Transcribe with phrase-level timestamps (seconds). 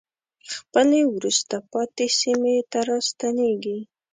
[0.53, 3.79] خپلې وروسته پاتې سیمې ته راستنېږي.